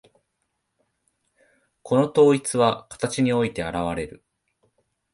[1.83, 4.23] この統一は形において現われる。